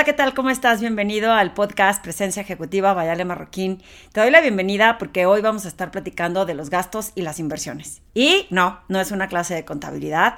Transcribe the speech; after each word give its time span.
Hola, 0.00 0.06
¿qué 0.06 0.12
tal? 0.14 0.32
¿Cómo 0.32 0.48
estás? 0.48 0.80
Bienvenido 0.80 1.30
al 1.30 1.52
podcast 1.52 2.02
Presencia 2.02 2.40
Ejecutiva 2.40 2.94
Vayale 2.94 3.26
Marroquín. 3.26 3.82
Te 4.14 4.22
doy 4.22 4.30
la 4.30 4.40
bienvenida 4.40 4.96
porque 4.96 5.26
hoy 5.26 5.42
vamos 5.42 5.66
a 5.66 5.68
estar 5.68 5.90
platicando 5.90 6.46
de 6.46 6.54
los 6.54 6.70
gastos 6.70 7.12
y 7.14 7.20
las 7.20 7.38
inversiones. 7.38 8.00
Y 8.14 8.46
no, 8.48 8.80
no 8.88 8.98
es 8.98 9.10
una 9.10 9.28
clase 9.28 9.52
de 9.52 9.66
contabilidad. 9.66 10.36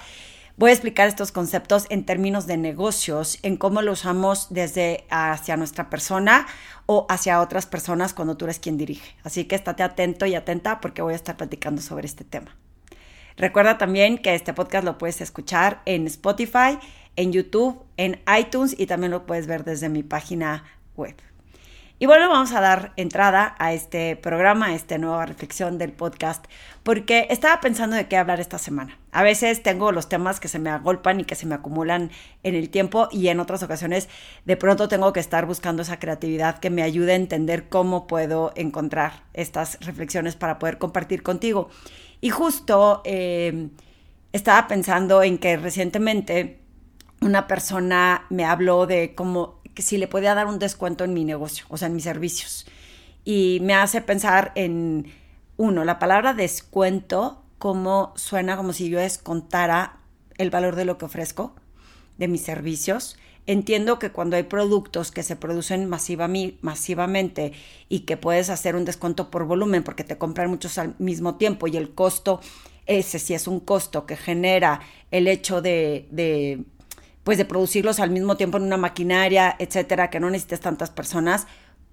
Voy 0.57 0.71
a 0.71 0.73
explicar 0.73 1.07
estos 1.07 1.31
conceptos 1.31 1.87
en 1.91 2.05
términos 2.05 2.49
de 2.49 2.57
negocios, 2.57 3.39
en 3.45 3.57
cómo 3.57 3.83
lo 3.83 3.93
usamos 3.93 4.49
desde 4.51 5.05
hacia 5.11 5.57
nuestra 5.57 5.89
persona 5.89 6.49
o 6.87 7.07
hacia 7.09 7.41
otras 7.41 7.67
personas 7.67 8.15
cuando 8.15 8.37
tú 8.37 8.47
eres 8.47 8.59
quien 8.59 8.77
dirige. 8.77 9.15
Así 9.23 9.45
que 9.45 9.55
estate 9.55 9.85
atento 9.85 10.27
y 10.27 10.35
atenta 10.35 10.81
porque 10.81 11.03
voy 11.03 11.13
a 11.13 11.17
estar 11.17 11.37
platicando 11.37 11.83
sobre 11.83 12.07
este 12.07 12.25
tema. 12.25 12.57
Recuerda 13.37 13.79
también 13.79 14.19
que 14.19 14.35
este 14.35 14.53
podcast 14.53 14.85
lo 14.85 14.99
puedes 14.99 15.21
escuchar 15.21 15.83
en 15.87 16.07
Spotify, 16.07 16.79
en 17.17 17.33
YouTube, 17.33 17.83
en 17.97 18.21
iTunes 18.39 18.75
y 18.79 18.87
también 18.87 19.13
lo 19.13 19.27
puedes 19.27 19.47
ver 19.47 19.65
desde 19.65 19.89
mi 19.89 20.03
página 20.03 20.65
web. 20.97 21.15
Y 22.03 22.07
bueno, 22.07 22.29
vamos 22.29 22.51
a 22.51 22.61
dar 22.61 22.93
entrada 22.97 23.55
a 23.61 23.73
este 23.73 24.17
programa, 24.17 24.67
a 24.67 24.75
esta 24.75 24.99
nueva 24.99 25.25
reflexión 25.25 25.79
del 25.79 25.93
podcast, 25.93 26.45
porque 26.83 27.29
estaba 27.31 27.61
pensando 27.61 27.95
de 27.95 28.09
qué 28.09 28.17
hablar 28.17 28.41
esta 28.41 28.59
semana. 28.59 28.99
A 29.13 29.23
veces 29.23 29.63
tengo 29.63 29.93
los 29.93 30.09
temas 30.09 30.41
que 30.41 30.49
se 30.49 30.59
me 30.59 30.71
agolpan 30.71 31.21
y 31.21 31.25
que 31.25 31.37
se 31.37 31.47
me 31.47 31.55
acumulan 31.55 32.11
en 32.43 32.57
el 32.57 32.71
tiempo 32.71 33.07
y 33.13 33.29
en 33.29 33.39
otras 33.39 33.63
ocasiones 33.63 34.09
de 34.45 34.57
pronto 34.57 34.89
tengo 34.89 35.13
que 35.13 35.21
estar 35.21 35.47
buscando 35.47 35.83
esa 35.83 36.01
creatividad 36.01 36.59
que 36.59 36.71
me 36.71 36.83
ayude 36.83 37.13
a 37.13 37.15
entender 37.15 37.69
cómo 37.69 38.09
puedo 38.09 38.53
encontrar 38.57 39.23
estas 39.33 39.79
reflexiones 39.79 40.35
para 40.35 40.59
poder 40.59 40.79
compartir 40.79 41.23
contigo. 41.23 41.71
Y 42.21 42.31
justo 42.31 43.03
eh, 43.05 43.69
estaba 44.33 44.67
pensando 44.67 45.23
en 45.23 45.39
que 45.39 45.57
recientemente 45.57 46.62
una 47.23 47.47
persona 47.47 48.27
me 48.31 48.45
habló 48.45 48.87
de 48.87 49.15
cómo 49.15 49.63
si 49.77 49.97
le 49.97 50.09
podía 50.09 50.35
dar 50.35 50.47
un 50.47 50.59
descuento 50.59 51.05
en 51.05 51.15
mi 51.15 51.25
negocio, 51.25 51.65
o 51.69 51.77
sea, 51.77 51.89
en 51.89 51.95
mis 51.95 52.05
servicios. 52.05 52.67
Y 53.25 53.59
me 53.63 53.75
hace 53.75 54.01
pensar 54.01 54.53
en, 54.55 55.13
uno, 55.57 55.85
la 55.85 55.99
palabra 55.99 56.35
descuento, 56.35 57.43
cómo 57.59 58.13
suena 58.17 58.57
como 58.57 58.73
si 58.73 58.89
yo 58.89 58.99
descontara 58.99 60.01
el 60.37 60.51
valor 60.51 60.77
de 60.77 60.85
lo 60.85 60.99
que 60.99 61.05
ofrezco, 61.05 61.55
de 62.19 62.29
mis 62.29 62.43
servicios. 62.43 63.17
Entiendo 63.47 63.99
que 63.99 64.11
cuando 64.11 64.37
hay 64.37 64.45
productos 64.45 65.11
que 65.11 65.23
se 65.23 65.37
producen 65.37 65.89
masivamente 65.89 67.53
y 67.89 68.01
que 68.01 68.17
puedes 68.17 68.51
hacer 68.51 68.77
un 68.77 68.85
descuento 68.85 69.31
por 69.31 69.47
volumen 69.47 69.83
porque 69.83 70.05
te 70.05 70.19
compran 70.19 70.51
muchos 70.51 70.79
al 70.79 70.95
mismo 70.99 71.37
tiempo 71.37 71.67
y 71.67 71.77
el 71.77 71.95
costo, 71.95 72.41
ese 72.87 73.19
sí 73.19 73.35
es 73.35 73.47
un 73.47 73.61
costo 73.61 74.07
que 74.07 74.17
genera 74.17 74.81
el 75.11 75.29
hecho 75.29 75.63
de 75.63 76.65
pues 77.25 77.39
de 77.39 77.45
producirlos 77.45 78.01
al 78.01 78.11
mismo 78.11 78.37
tiempo 78.37 78.57
en 78.59 78.65
una 78.65 78.77
maquinaria, 78.77 79.55
etcétera, 79.59 80.11
que 80.11 80.21
no 80.21 80.31
necesites 80.31 80.61
tantas 80.61 80.91
personas, 80.91 81.47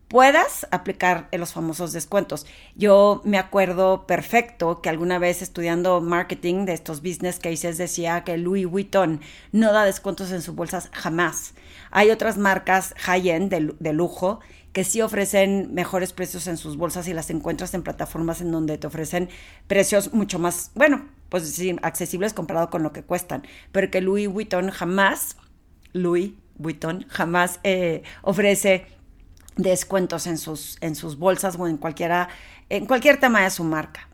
puedas 0.09 0.67
aplicar 0.71 1.29
los 1.31 1.53
famosos 1.53 1.93
descuentos. 1.93 2.47
Yo 2.75 3.21
me 3.23 3.37
acuerdo 3.37 4.07
perfecto 4.07 4.81
que 4.81 4.89
alguna 4.89 5.19
vez 5.19 5.41
estudiando 5.41 6.01
marketing 6.01 6.65
de 6.65 6.73
estos 6.73 7.01
business 7.01 7.39
cases 7.39 7.77
decía 7.77 8.23
que 8.23 8.37
Louis 8.37 8.65
Vuitton 8.65 9.21
no 9.51 9.71
da 9.71 9.85
descuentos 9.85 10.31
en 10.31 10.41
sus 10.41 10.55
bolsas 10.55 10.89
jamás. 10.93 11.53
Hay 11.91 12.09
otras 12.09 12.37
marcas 12.37 12.95
high-end 12.97 13.51
de, 13.51 13.75
de 13.79 13.93
lujo 13.93 14.39
que 14.73 14.83
sí 14.83 15.01
ofrecen 15.01 15.73
mejores 15.73 16.11
precios 16.11 16.47
en 16.47 16.57
sus 16.57 16.75
bolsas 16.75 17.07
y 17.07 17.13
las 17.13 17.29
encuentras 17.29 17.73
en 17.75 17.83
plataformas 17.83 18.41
en 18.41 18.51
donde 18.51 18.77
te 18.79 18.87
ofrecen 18.87 19.29
precios 19.67 20.13
mucho 20.13 20.39
más, 20.39 20.71
bueno, 20.73 21.05
pues 21.29 21.49
sí, 21.49 21.75
accesibles 21.81 22.33
comparado 22.33 22.69
con 22.69 22.83
lo 22.83 22.91
que 22.91 23.03
cuestan, 23.03 23.43
pero 23.71 23.89
que 23.89 24.01
Louis 24.01 24.27
Vuitton 24.27 24.69
jamás, 24.71 25.37
Louis 25.93 26.33
Vuitton 26.57 27.05
jamás 27.09 27.59
eh, 27.63 28.03
ofrece 28.21 28.85
descuentos 29.55 30.27
en 30.27 30.37
sus, 30.37 30.77
en 30.81 30.95
sus 30.95 31.17
bolsas 31.17 31.55
o 31.57 31.67
en 31.67 31.77
cualquiera, 31.77 32.29
en 32.69 32.85
cualquier 32.85 33.19
tema 33.19 33.43
de 33.43 33.49
su 33.49 33.63
marca. 33.63 34.09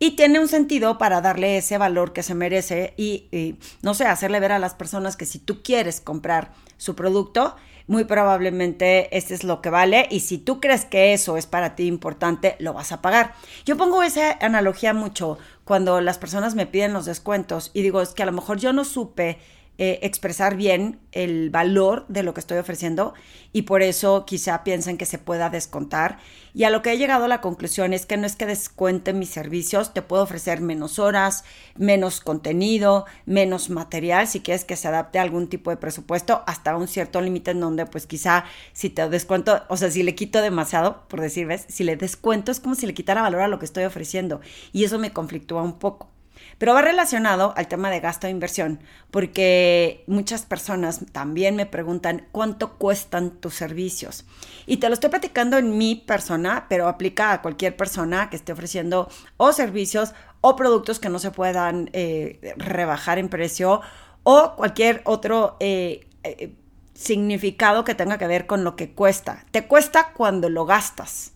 Y 0.00 0.12
tiene 0.12 0.38
un 0.38 0.46
sentido 0.46 0.96
para 0.96 1.20
darle 1.20 1.58
ese 1.58 1.76
valor 1.76 2.12
que 2.12 2.22
se 2.22 2.34
merece 2.34 2.94
y, 2.96 3.58
no 3.82 3.94
sé, 3.94 4.04
hacerle 4.04 4.38
ver 4.38 4.52
a 4.52 4.60
las 4.60 4.74
personas 4.74 5.16
que 5.16 5.26
si 5.26 5.40
tú 5.40 5.60
quieres 5.62 6.00
comprar 6.00 6.52
su 6.76 6.94
producto, 6.94 7.56
muy 7.88 8.04
probablemente 8.04 9.16
este 9.16 9.34
es 9.34 9.42
lo 9.42 9.60
que 9.60 9.70
vale 9.70 10.06
y 10.10 10.20
si 10.20 10.38
tú 10.38 10.60
crees 10.60 10.84
que 10.84 11.12
eso 11.12 11.36
es 11.36 11.46
para 11.46 11.74
ti 11.74 11.86
importante, 11.86 12.54
lo 12.60 12.74
vas 12.74 12.92
a 12.92 13.02
pagar. 13.02 13.34
Yo 13.64 13.76
pongo 13.76 14.02
esa 14.04 14.38
analogía 14.40 14.94
mucho 14.94 15.38
cuando 15.64 16.00
las 16.00 16.18
personas 16.18 16.54
me 16.54 16.66
piden 16.66 16.92
los 16.92 17.06
descuentos 17.06 17.72
y 17.74 17.82
digo, 17.82 18.00
es 18.00 18.10
que 18.10 18.22
a 18.22 18.26
lo 18.26 18.32
mejor 18.32 18.58
yo 18.58 18.72
no 18.72 18.84
supe 18.84 19.38
eh, 19.80 20.00
expresar 20.02 20.56
bien 20.56 20.98
el 21.12 21.50
valor 21.50 22.04
de 22.08 22.24
lo 22.24 22.34
que 22.34 22.40
estoy 22.40 22.58
ofreciendo 22.58 23.14
y 23.52 23.62
por 23.62 23.80
eso 23.80 24.26
quizá 24.26 24.64
piensen 24.64 24.98
que 24.98 25.06
se 25.06 25.18
pueda 25.18 25.50
descontar. 25.50 26.18
Y 26.52 26.64
a 26.64 26.70
lo 26.70 26.82
que 26.82 26.90
he 26.90 26.98
llegado 26.98 27.26
a 27.26 27.28
la 27.28 27.40
conclusión 27.40 27.92
es 27.92 28.04
que 28.04 28.16
no 28.16 28.26
es 28.26 28.34
que 28.34 28.44
descuente 28.44 29.12
mis 29.12 29.28
servicios, 29.28 29.94
te 29.94 30.02
puedo 30.02 30.24
ofrecer 30.24 30.60
menos 30.60 30.98
horas, 30.98 31.44
menos 31.76 32.20
contenido, 32.20 33.06
menos 33.24 33.70
material, 33.70 34.26
si 34.26 34.40
quieres 34.40 34.64
que 34.64 34.74
se 34.74 34.88
adapte 34.88 35.20
a 35.20 35.22
algún 35.22 35.48
tipo 35.48 35.70
de 35.70 35.76
presupuesto, 35.76 36.42
hasta 36.48 36.76
un 36.76 36.88
cierto 36.88 37.20
límite 37.20 37.52
en 37.52 37.60
donde 37.60 37.86
pues 37.86 38.06
quizá 38.06 38.46
si 38.72 38.90
te 38.90 39.08
descuento, 39.08 39.62
o 39.68 39.76
sea, 39.76 39.92
si 39.92 40.02
le 40.02 40.16
quito 40.16 40.42
demasiado, 40.42 41.06
por 41.06 41.20
decir, 41.20 41.46
¿ves? 41.46 41.66
Si 41.68 41.84
le 41.84 41.96
descuento 41.96 42.50
es 42.50 42.58
como 42.58 42.74
si 42.74 42.86
le 42.86 42.94
quitara 42.94 43.22
valor 43.22 43.42
a 43.42 43.48
lo 43.48 43.60
que 43.60 43.64
estoy 43.64 43.84
ofreciendo 43.84 44.40
y 44.72 44.82
eso 44.82 44.98
me 44.98 45.12
conflictúa 45.12 45.62
un 45.62 45.78
poco. 45.78 46.17
Pero 46.58 46.74
va 46.74 46.82
relacionado 46.82 47.54
al 47.56 47.68
tema 47.68 47.88
de 47.88 48.00
gasto 48.00 48.26
e 48.26 48.30
inversión, 48.30 48.80
porque 49.12 50.02
muchas 50.08 50.44
personas 50.44 51.00
también 51.12 51.54
me 51.54 51.66
preguntan 51.66 52.26
cuánto 52.32 52.78
cuestan 52.78 53.30
tus 53.30 53.54
servicios. 53.54 54.26
Y 54.66 54.78
te 54.78 54.88
lo 54.88 54.94
estoy 54.94 55.10
platicando 55.10 55.56
en 55.56 55.78
mi 55.78 55.94
persona, 55.94 56.66
pero 56.68 56.88
aplica 56.88 57.32
a 57.32 57.42
cualquier 57.42 57.76
persona 57.76 58.28
que 58.28 58.36
esté 58.36 58.52
ofreciendo 58.52 59.08
o 59.36 59.52
servicios 59.52 60.14
o 60.40 60.56
productos 60.56 60.98
que 60.98 61.08
no 61.08 61.20
se 61.20 61.30
puedan 61.30 61.90
eh, 61.92 62.54
rebajar 62.56 63.18
en 63.18 63.28
precio 63.28 63.80
o 64.24 64.54
cualquier 64.56 65.02
otro 65.04 65.56
eh, 65.60 66.08
eh, 66.24 66.54
significado 66.94 67.84
que 67.84 67.94
tenga 67.94 68.18
que 68.18 68.26
ver 68.26 68.46
con 68.46 68.64
lo 68.64 68.74
que 68.74 68.90
cuesta. 68.90 69.44
Te 69.52 69.66
cuesta 69.66 70.12
cuando 70.12 70.48
lo 70.48 70.66
gastas. 70.66 71.32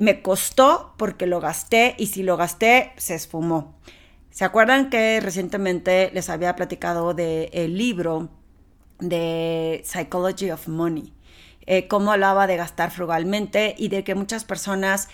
me 0.00 0.20
costó 0.20 0.94
porque 0.98 1.26
lo 1.26 1.38
gasté 1.38 1.94
y 1.96 2.06
si 2.06 2.24
lo 2.24 2.36
gasté 2.36 2.92
se 2.96 3.14
esfumó. 3.14 3.76
¿Se 4.30 4.44
acuerdan 4.44 4.90
que 4.90 5.20
recientemente 5.20 6.10
les 6.14 6.30
había 6.30 6.54
platicado 6.54 7.14
del 7.14 7.76
libro 7.76 8.30
de 9.00 9.82
Psychology 9.84 10.50
of 10.52 10.68
Money? 10.68 11.12
Eh, 11.66 11.88
cómo 11.88 12.12
hablaba 12.12 12.46
de 12.46 12.56
gastar 12.56 12.90
frugalmente 12.92 13.74
y 13.76 13.88
de 13.88 14.04
que 14.04 14.14
muchas 14.14 14.44
personas 14.44 15.08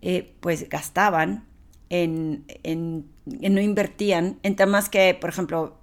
eh, 0.00 0.34
pues 0.40 0.68
gastaban 0.68 1.46
en, 1.90 2.44
en, 2.62 3.06
no 3.26 3.60
invertían 3.60 4.38
en 4.42 4.56
temas 4.56 4.88
que, 4.88 5.16
por 5.18 5.30
ejemplo, 5.30 5.78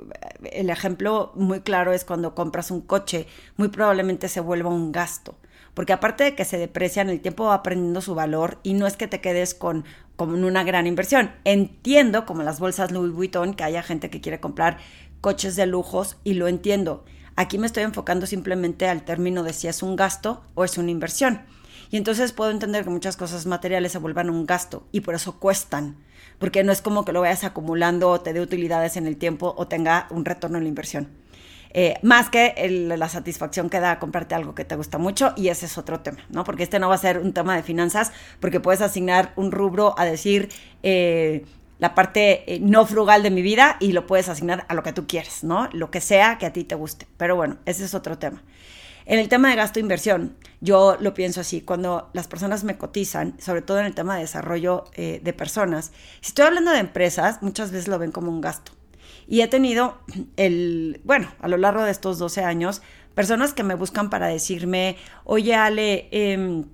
el 0.51 0.69
ejemplo 0.69 1.31
muy 1.35 1.61
claro 1.61 1.93
es 1.93 2.03
cuando 2.03 2.33
compras 2.33 2.71
un 2.71 2.81
coche, 2.81 3.27
muy 3.57 3.69
probablemente 3.69 4.27
se 4.27 4.41
vuelva 4.41 4.69
un 4.69 4.91
gasto 4.91 5.35
porque 5.73 5.93
aparte 5.93 6.23
de 6.23 6.35
que 6.35 6.45
se 6.45 6.57
deprecia 6.57 7.01
en 7.01 7.09
el 7.09 7.21
tiempo 7.21 7.45
va 7.45 7.55
aprendiendo 7.55 8.01
su 8.01 8.15
valor 8.15 8.59
y 8.63 8.73
no 8.73 8.87
es 8.87 8.97
que 8.97 9.07
te 9.07 9.21
quedes 9.21 9.53
con 9.53 9.85
una 10.17 10.63
gran 10.63 10.85
inversión. 10.85 11.31
Entiendo, 11.45 12.25
como 12.25 12.43
las 12.43 12.59
bolsas 12.59 12.91
Louis 12.91 13.13
Vuitton, 13.13 13.53
que 13.53 13.63
haya 13.63 13.81
gente 13.81 14.09
que 14.09 14.21
quiere 14.21 14.39
comprar 14.39 14.77
coches 15.21 15.55
de 15.55 15.65
lujos 15.65 16.17
y 16.23 16.33
lo 16.33 16.47
entiendo. 16.47 17.05
Aquí 17.35 17.57
me 17.57 17.65
estoy 17.65 17.83
enfocando 17.83 18.25
simplemente 18.27 18.87
al 18.87 19.03
término 19.03 19.43
de 19.43 19.53
si 19.53 19.67
es 19.67 19.81
un 19.81 19.95
gasto 19.95 20.43
o 20.53 20.63
es 20.63 20.77
una 20.77 20.91
inversión. 20.91 21.41
Y 21.89 21.97
entonces 21.97 22.33
puedo 22.33 22.51
entender 22.51 22.83
que 22.83 22.89
muchas 22.89 23.17
cosas 23.17 23.45
materiales 23.45 23.91
se 23.91 23.97
vuelvan 23.97 24.29
un 24.29 24.45
gasto 24.45 24.87
y 24.91 25.01
por 25.01 25.15
eso 25.15 25.39
cuestan, 25.39 25.97
porque 26.39 26.63
no 26.63 26.71
es 26.71 26.81
como 26.81 27.03
que 27.03 27.11
lo 27.11 27.21
vayas 27.21 27.43
acumulando 27.43 28.09
o 28.09 28.21
te 28.21 28.33
dé 28.33 28.41
utilidades 28.41 28.95
en 28.95 29.07
el 29.07 29.17
tiempo 29.17 29.53
o 29.57 29.67
tenga 29.67 30.07
un 30.09 30.23
retorno 30.23 30.57
en 30.57 30.63
la 30.63 30.69
inversión. 30.69 31.09
Eh, 31.73 31.95
más 32.01 32.29
que 32.29 32.53
la 32.69 33.07
satisfacción 33.07 33.69
que 33.69 33.79
da 33.79 33.97
comprarte 33.99 34.35
algo 34.35 34.53
que 34.55 34.65
te 34.65 34.75
gusta 34.75 34.97
mucho 34.97 35.33
y 35.37 35.47
ese 35.47 35.65
es 35.65 35.77
otro 35.77 36.01
tema, 36.01 36.19
¿no? 36.29 36.43
Porque 36.43 36.63
este 36.63 36.79
no 36.79 36.89
va 36.89 36.95
a 36.95 36.97
ser 36.97 37.19
un 37.19 37.33
tema 37.33 37.55
de 37.55 37.63
finanzas 37.63 38.11
porque 38.39 38.59
puedes 38.59 38.81
asignar 38.81 39.31
un 39.37 39.51
rubro 39.51 39.95
a 39.97 40.05
decir 40.05 40.49
eh, 40.83 41.45
la 41.79 41.95
parte 41.95 42.53
eh, 42.53 42.59
no 42.59 42.85
frugal 42.85 43.23
de 43.23 43.31
mi 43.31 43.41
vida 43.41 43.77
y 43.79 43.93
lo 43.93 44.05
puedes 44.05 44.27
asignar 44.27 44.65
a 44.67 44.73
lo 44.73 44.83
que 44.83 44.91
tú 44.91 45.07
quieres, 45.07 45.43
¿no? 45.43 45.69
Lo 45.71 45.91
que 45.91 46.01
sea 46.01 46.37
que 46.37 46.45
a 46.45 46.53
ti 46.53 46.65
te 46.65 46.75
guste. 46.75 47.07
Pero 47.17 47.37
bueno, 47.37 47.57
ese 47.65 47.85
es 47.85 47.93
otro 47.93 48.17
tema. 48.17 48.43
En 49.05 49.17
el 49.17 49.29
tema 49.29 49.49
de 49.49 49.55
gasto 49.55 49.79
e 49.79 49.81
inversión, 49.81 50.35
yo 50.59 50.97
lo 50.99 51.13
pienso 51.13 51.41
así, 51.41 51.61
cuando 51.61 52.09
las 52.13 52.27
personas 52.27 52.63
me 52.63 52.77
cotizan, 52.77 53.33
sobre 53.39 53.61
todo 53.61 53.79
en 53.79 53.85
el 53.85 53.95
tema 53.95 54.15
de 54.15 54.21
desarrollo 54.21 54.85
de 54.95 55.33
personas, 55.33 55.91
si 56.21 56.29
estoy 56.29 56.45
hablando 56.45 56.69
de 56.71 56.77
empresas, 56.77 57.41
muchas 57.41 57.71
veces 57.71 57.87
lo 57.87 57.97
ven 57.97 58.11
como 58.11 58.29
un 58.29 58.41
gasto. 58.41 58.73
Y 59.27 59.41
he 59.41 59.47
tenido 59.47 59.99
el, 60.37 61.01
bueno, 61.03 61.31
a 61.39 61.47
lo 61.47 61.57
largo 61.57 61.83
de 61.83 61.91
estos 61.91 62.19
12 62.19 62.43
años, 62.43 62.81
personas 63.15 63.53
que 63.53 63.63
me 63.63 63.75
buscan 63.75 64.09
para 64.09 64.27
decirme, 64.27 64.97
oye 65.23 65.55
Ale, 65.55 66.07
em, 66.11 66.65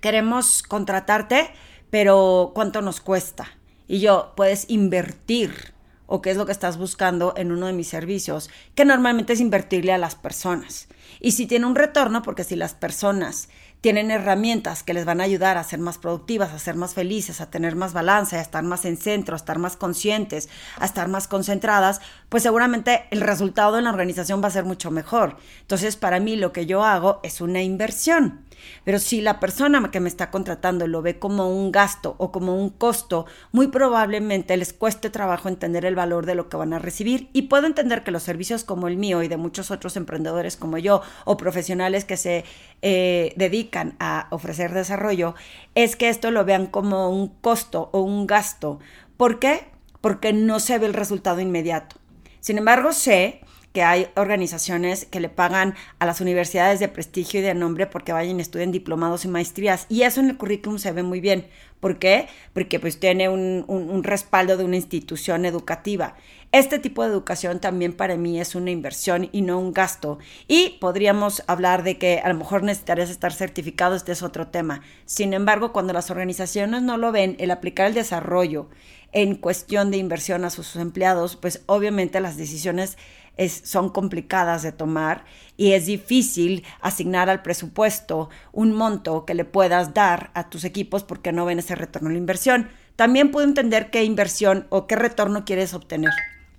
queremos 0.00 0.62
contratarte, 0.62 1.50
pero 1.90 2.52
¿cuánto 2.54 2.82
nos 2.82 3.00
cuesta? 3.00 3.48
Y 3.86 4.00
yo, 4.00 4.32
puedes 4.36 4.68
invertir 4.68 5.72
o 6.06 6.22
qué 6.22 6.30
es 6.30 6.36
lo 6.36 6.46
que 6.46 6.52
estás 6.52 6.78
buscando 6.78 7.34
en 7.36 7.52
uno 7.52 7.66
de 7.66 7.74
mis 7.74 7.88
servicios, 7.88 8.50
que 8.74 8.86
normalmente 8.86 9.34
es 9.34 9.40
invertirle 9.40 9.92
a 9.92 9.98
las 9.98 10.14
personas. 10.14 10.88
Y 11.20 11.32
si 11.32 11.46
tiene 11.46 11.66
un 11.66 11.74
retorno, 11.74 12.22
porque 12.22 12.44
si 12.44 12.56
las 12.56 12.74
personas 12.74 13.48
tienen 13.80 14.10
herramientas 14.10 14.82
que 14.82 14.94
les 14.94 15.04
van 15.04 15.20
a 15.20 15.24
ayudar 15.24 15.56
a 15.56 15.64
ser 15.64 15.78
más 15.78 15.98
productivas, 15.98 16.52
a 16.52 16.58
ser 16.58 16.74
más 16.74 16.94
felices, 16.94 17.40
a 17.40 17.50
tener 17.50 17.76
más 17.76 17.92
balance, 17.92 18.36
a 18.36 18.40
estar 18.40 18.64
más 18.64 18.84
en 18.84 18.96
centro, 18.96 19.34
a 19.34 19.36
estar 19.36 19.58
más 19.58 19.76
conscientes, 19.76 20.48
a 20.78 20.84
estar 20.84 21.08
más 21.08 21.28
concentradas, 21.28 22.00
pues 22.28 22.42
seguramente 22.42 23.06
el 23.10 23.20
resultado 23.20 23.78
en 23.78 23.84
la 23.84 23.90
organización 23.90 24.42
va 24.42 24.48
a 24.48 24.52
ser 24.52 24.64
mucho 24.64 24.90
mejor. 24.90 25.36
Entonces, 25.60 25.96
para 25.96 26.20
mí 26.20 26.36
lo 26.36 26.52
que 26.52 26.66
yo 26.66 26.84
hago 26.84 27.20
es 27.22 27.40
una 27.40 27.62
inversión. 27.62 28.44
Pero 28.84 28.98
si 28.98 29.20
la 29.20 29.40
persona 29.40 29.90
que 29.90 30.00
me 30.00 30.08
está 30.08 30.30
contratando 30.30 30.86
lo 30.86 31.02
ve 31.02 31.18
como 31.18 31.48
un 31.48 31.72
gasto 31.72 32.14
o 32.18 32.32
como 32.32 32.56
un 32.56 32.70
costo, 32.70 33.26
muy 33.52 33.68
probablemente 33.68 34.56
les 34.56 34.72
cueste 34.72 35.10
trabajo 35.10 35.48
entender 35.48 35.84
el 35.84 35.94
valor 35.94 36.26
de 36.26 36.34
lo 36.34 36.48
que 36.48 36.56
van 36.56 36.72
a 36.72 36.78
recibir. 36.78 37.28
Y 37.32 37.42
puedo 37.42 37.66
entender 37.66 38.02
que 38.02 38.10
los 38.10 38.22
servicios 38.22 38.64
como 38.64 38.88
el 38.88 38.96
mío 38.96 39.22
y 39.22 39.28
de 39.28 39.36
muchos 39.36 39.70
otros 39.70 39.96
emprendedores 39.96 40.56
como 40.56 40.78
yo 40.78 41.02
o 41.24 41.36
profesionales 41.36 42.04
que 42.04 42.16
se 42.16 42.44
eh, 42.82 43.32
dedican 43.36 43.96
a 44.00 44.28
ofrecer 44.30 44.72
desarrollo, 44.72 45.34
es 45.74 45.96
que 45.96 46.08
esto 46.08 46.30
lo 46.30 46.44
vean 46.44 46.66
como 46.66 47.10
un 47.10 47.28
costo 47.28 47.90
o 47.92 48.00
un 48.00 48.26
gasto. 48.26 48.78
¿Por 49.16 49.38
qué? 49.38 49.66
Porque 50.00 50.32
no 50.32 50.60
se 50.60 50.78
ve 50.78 50.86
el 50.86 50.94
resultado 50.94 51.40
inmediato. 51.40 51.96
Sin 52.40 52.58
embargo, 52.58 52.92
sé 52.92 53.40
que 53.78 53.84
hay 53.84 54.08
organizaciones 54.16 55.04
que 55.04 55.20
le 55.20 55.28
pagan 55.28 55.76
a 56.00 56.04
las 56.04 56.20
universidades 56.20 56.80
de 56.80 56.88
prestigio 56.88 57.38
y 57.38 57.44
de 57.44 57.54
nombre 57.54 57.86
porque 57.86 58.12
vayan 58.12 58.40
y 58.40 58.42
estudien 58.42 58.72
diplomados 58.72 59.24
y 59.24 59.28
maestrías. 59.28 59.86
Y 59.88 60.02
eso 60.02 60.18
en 60.18 60.30
el 60.30 60.36
currículum 60.36 60.80
se 60.80 60.90
ve 60.90 61.04
muy 61.04 61.20
bien. 61.20 61.46
¿Por 61.78 62.00
qué? 62.00 62.26
Porque 62.54 62.80
pues 62.80 62.98
tiene 62.98 63.28
un, 63.28 63.64
un, 63.68 64.02
respaldo 64.02 64.56
de 64.56 64.64
una 64.64 64.74
institución 64.74 65.44
educativa. 65.44 66.16
Este 66.50 66.80
tipo 66.80 67.04
de 67.04 67.10
educación 67.10 67.60
también 67.60 67.92
para 67.92 68.16
mí 68.16 68.40
es 68.40 68.56
una 68.56 68.72
inversión 68.72 69.28
y 69.30 69.42
no 69.42 69.60
un 69.60 69.72
gasto. 69.72 70.18
Y 70.48 70.78
podríamos 70.80 71.44
hablar 71.46 71.84
de 71.84 71.98
que 71.98 72.18
a 72.18 72.28
lo 72.30 72.34
mejor 72.34 72.64
necesitarías 72.64 73.10
estar 73.10 73.32
certificado, 73.32 73.94
este 73.94 74.10
es 74.10 74.24
otro 74.24 74.48
tema. 74.48 74.80
Sin 75.04 75.34
embargo, 75.34 75.72
cuando 75.72 75.92
las 75.92 76.10
organizaciones 76.10 76.82
no 76.82 76.96
lo 76.96 77.12
ven, 77.12 77.36
el 77.38 77.52
aplicar 77.52 77.86
el 77.86 77.94
desarrollo 77.94 78.70
en 79.12 79.36
cuestión 79.36 79.90
de 79.90 79.96
inversión 79.96 80.44
a 80.44 80.50
sus 80.50 80.76
empleados, 80.76 81.36
pues 81.36 81.62
obviamente 81.66 82.20
las 82.20 82.36
decisiones 82.36 82.98
son 83.46 83.88
complicadas 83.90 84.62
de 84.62 84.72
tomar 84.72 85.24
y 85.56 85.72
es 85.72 85.86
difícil 85.86 86.64
asignar 86.80 87.30
al 87.30 87.42
presupuesto 87.42 88.30
un 88.52 88.72
monto 88.72 89.24
que 89.24 89.34
le 89.34 89.44
puedas 89.44 89.94
dar 89.94 90.30
a 90.34 90.50
tus 90.50 90.64
equipos 90.64 91.04
porque 91.04 91.32
no 91.32 91.44
ven 91.44 91.60
ese 91.60 91.76
retorno 91.76 92.08
a 92.08 92.12
la 92.12 92.18
inversión. 92.18 92.68
También 92.96 93.30
puedo 93.30 93.46
entender 93.46 93.90
qué 93.90 94.02
inversión 94.02 94.66
o 94.70 94.88
qué 94.88 94.96
retorno 94.96 95.44
quieres 95.44 95.72
obtener. 95.72 96.10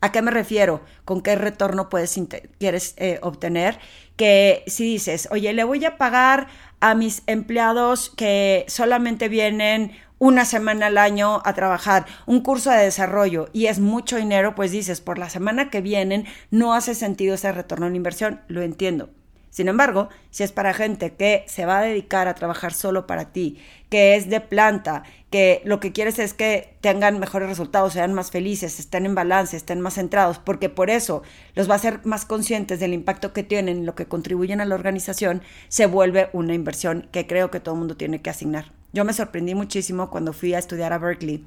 ¿A 0.02 0.14
qué 0.14 0.22
me 0.22 0.32
refiero? 0.32 0.82
¿Con 1.04 1.22
qué 1.22 1.36
retorno 1.36 1.90
puedes 1.90 2.18
quieres 2.58 2.94
eh, 2.98 3.20
obtener? 3.22 3.80
Que 4.16 4.64
si 4.68 4.86
dices, 4.86 5.28
oye, 5.32 5.52
le 5.52 5.66
voy 5.66 5.84
a 5.84 5.98
pagar 5.98 6.48
a 6.80 6.96
mis 6.96 7.24
empleados 7.28 8.10
que 8.10 8.64
solamente 8.70 9.28
vienen 9.28 9.92
una 10.20 10.46
semana 10.46 10.88
al 10.88 10.98
año 10.98 11.42
a 11.46 11.54
trabajar, 11.54 12.06
un 12.26 12.42
curso 12.42 12.70
de 12.70 12.84
desarrollo 12.84 13.50
y 13.54 13.68
es 13.68 13.80
mucho 13.80 14.18
dinero, 14.18 14.54
pues 14.54 14.72
dices, 14.72 15.02
por 15.02 15.18
la 15.18 15.30
semana 15.30 15.70
que 15.70 15.82
vienen 15.82 16.26
no 16.52 16.74
hace 16.74 16.94
sentido 16.94 17.36
ese 17.36 17.52
retorno 17.52 17.88
en 17.88 17.96
inversión, 17.96 18.42
lo 18.48 18.62
entiendo. 18.62 19.10
Sin 19.50 19.68
embargo, 19.68 20.10
si 20.30 20.44
es 20.44 20.52
para 20.52 20.76
gente 20.76 21.16
que 21.16 21.44
se 21.48 21.66
va 21.66 21.80
a 21.80 21.84
dedicar 21.84 22.28
a 22.28 22.36
trabajar 22.36 22.72
solo 22.72 23.08
para 23.08 23.32
ti, 23.32 23.58
que 23.90 24.16
es 24.16 24.30
de 24.30 24.42
planta, 24.42 25.04
que 25.32 25.62
lo 25.66 25.80
que 25.80 25.92
quieres 25.92 26.20
es 26.20 26.36
que 26.36 26.78
tengan 26.82 27.20
mejores 27.20 27.50
resultados, 27.50 27.94
sean 27.94 28.14
más 28.14 28.30
felices, 28.30 28.80
estén 28.80 29.08
en 29.08 29.16
balance, 29.16 29.58
estén 29.58 29.82
más 29.82 29.96
centrados, 29.96 30.38
porque 30.38 30.70
por 30.70 30.92
eso 30.92 31.24
los 31.56 31.68
va 31.68 31.74
a 31.74 31.78
hacer 31.78 32.02
más 32.06 32.26
conscientes 32.26 32.80
del 32.80 32.94
impacto 32.94 33.34
que 33.34 33.44
tienen, 33.44 33.88
lo 33.88 33.96
que 33.96 34.06
contribuyen 34.06 34.62
a 34.62 34.66
la 34.66 34.76
organización, 34.76 35.42
se 35.68 35.88
vuelve 35.88 36.30
una 36.32 36.54
inversión 36.54 37.10
que 37.12 37.26
creo 37.26 37.50
que 37.50 37.60
todo 37.60 37.74
el 37.74 37.80
mundo 37.80 37.98
tiene 37.98 38.22
que 38.22 38.30
asignar. 38.30 38.79
Yo 38.94 39.06
me 39.06 39.14
sorprendí 39.14 39.56
muchísimo 39.56 40.10
cuando 40.10 40.34
fui 40.34 40.54
a 40.54 40.60
estudiar 40.60 40.94
a 40.94 40.98
Berkeley 40.98 41.44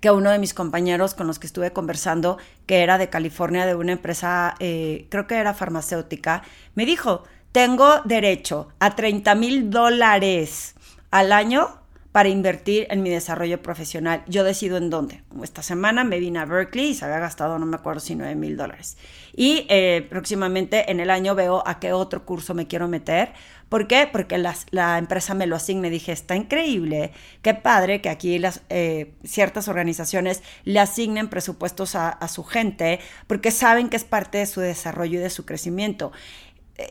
que 0.00 0.10
uno 0.10 0.30
de 0.30 0.38
mis 0.38 0.54
compañeros 0.54 1.14
con 1.14 1.26
los 1.26 1.38
que 1.38 1.46
estuve 1.46 1.72
conversando, 1.72 2.38
que 2.66 2.82
era 2.82 2.98
de 2.98 3.10
California, 3.10 3.66
de 3.66 3.74
una 3.74 3.92
empresa, 3.92 4.54
eh, 4.58 5.06
creo 5.10 5.26
que 5.26 5.36
era 5.36 5.54
farmacéutica, 5.54 6.42
me 6.74 6.86
dijo, 6.86 7.24
tengo 7.52 8.00
derecho 8.04 8.68
a 8.78 8.96
30 8.96 9.34
mil 9.34 9.70
dólares 9.70 10.74
al 11.10 11.32
año 11.32 11.79
para 12.12 12.28
invertir 12.28 12.86
en 12.90 13.02
mi 13.02 13.10
desarrollo 13.10 13.62
profesional. 13.62 14.24
Yo 14.26 14.42
decido 14.42 14.76
en 14.76 14.90
dónde. 14.90 15.22
Esta 15.42 15.62
semana 15.62 16.02
me 16.02 16.18
vine 16.18 16.40
a 16.40 16.44
Berkeley 16.44 16.90
y 16.90 16.94
se 16.94 17.04
había 17.04 17.20
gastado, 17.20 17.58
no 17.58 17.66
me 17.66 17.76
acuerdo 17.76 18.00
si 18.00 18.16
9 18.16 18.34
mil 18.34 18.56
dólares. 18.56 18.96
Y 19.34 19.66
eh, 19.68 20.06
próximamente 20.10 20.90
en 20.90 20.98
el 20.98 21.10
año 21.10 21.34
veo 21.34 21.62
a 21.66 21.78
qué 21.78 21.92
otro 21.92 22.24
curso 22.24 22.52
me 22.54 22.66
quiero 22.66 22.88
meter. 22.88 23.32
¿Por 23.68 23.86
qué? 23.86 24.08
Porque 24.10 24.36
la 24.38 24.98
empresa 24.98 25.34
me 25.34 25.46
lo 25.46 25.54
asigna 25.54 25.88
dije, 25.88 26.10
está 26.10 26.34
increíble, 26.34 27.12
qué 27.40 27.54
padre 27.54 28.00
que 28.00 28.08
aquí 28.08 28.40
las 28.40 28.62
eh, 28.68 29.12
ciertas 29.22 29.68
organizaciones 29.68 30.42
le 30.64 30.80
asignen 30.80 31.28
presupuestos 31.28 31.94
a, 31.94 32.18
su 32.26 32.42
gente 32.42 32.98
porque 33.28 33.52
saben 33.52 33.88
que 33.88 33.96
es 33.96 34.02
parte 34.02 34.38
de 34.38 34.46
su 34.46 34.60
desarrollo 34.60 35.20
y 35.20 35.22
de 35.22 35.30
su 35.30 35.46
crecimiento. 35.46 36.10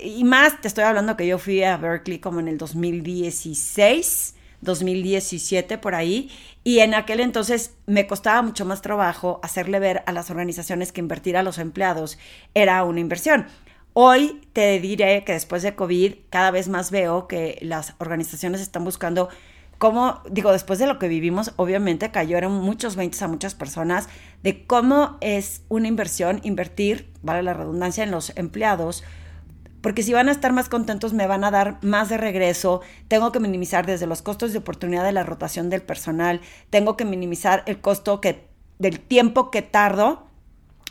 Y 0.02 0.24
más, 0.24 0.62
te 0.62 0.70
estoy 0.70 0.86
hablando 0.86 1.18
que 1.18 1.28
yo 1.28 1.38
fui 1.38 1.64
a 1.64 1.76
Berkeley 1.76 2.20
como 2.20 2.40
en 2.40 2.48
el 2.48 2.58
2016 2.58 4.36
2017 4.62 5.78
por 5.78 5.96
ahí, 5.96 6.32
y 6.64 6.80
en 6.80 6.94
aquel 6.94 7.20
entonces 7.20 7.76
me 7.86 8.08
costaba 8.08 8.42
mucho 8.42 8.66
más 8.66 8.82
trabajo 8.82 9.40
hacerle 9.44 9.80
ver 9.80 10.04
a 10.06 10.12
las 10.12 10.30
organizaciones 10.30 10.92
que 10.92 11.02
invertir 11.02 11.38
a 11.38 11.44
los 11.44 11.58
empleados 11.58 12.18
era 12.54 12.84
una 12.84 13.00
inversión. 13.00 13.48
Hoy 13.94 14.42
te 14.54 14.80
diré 14.80 15.24
que 15.24 15.34
después 15.34 15.64
de 15.64 15.76
COVID 15.76 16.14
cada 16.30 16.52
vez 16.52 16.68
más 16.70 16.92
veo 16.92 17.28
que 17.28 17.58
las 17.62 17.96
organizaciones 17.98 18.62
están 18.62 18.84
buscando 18.84 19.30
cómo, 19.80 20.22
digo, 20.30 20.52
después 20.52 20.78
de 20.78 20.86
lo 20.86 21.00
que 21.00 21.08
vivimos, 21.08 21.54
obviamente 21.56 22.12
cayeron 22.12 22.52
muchos 22.52 22.96
20 22.96 23.24
a 23.24 23.28
muchas 23.28 23.56
personas 23.56 24.08
de 24.44 24.68
cómo 24.68 25.18
es 25.22 25.64
una 25.70 25.88
inversión, 25.88 26.42
invertir, 26.44 27.12
vale 27.24 27.42
la 27.42 27.54
redundancia, 27.54 28.04
en 28.04 28.12
los 28.12 28.34
empleados, 28.36 29.04
porque 29.82 30.04
si 30.04 30.14
van 30.14 30.30
a 30.30 30.32
estar 30.32 30.54
más 30.54 30.70
contentos 30.70 31.14
me 31.14 31.28
van 31.28 31.44
a 31.44 31.52
dar 31.52 31.78
más 31.82 32.10
de 32.10 32.18
regreso, 32.18 32.82
tengo 33.08 33.32
que 33.32 33.40
minimizar 33.40 33.86
desde 33.86 34.08
los 34.08 34.22
costos 34.22 34.52
de 34.52 34.60
oportunidad 34.60 35.04
de 35.04 35.12
la 35.12 35.24
rotación 35.24 35.70
del 35.70 35.82
personal, 35.82 36.42
tengo 36.70 36.98
que 36.98 37.06
minimizar 37.06 37.64
el 37.66 37.80
costo 37.80 38.22
que, 38.22 38.48
del 38.78 39.00
tiempo 39.00 39.52
que 39.52 39.62
tardo 39.62 40.30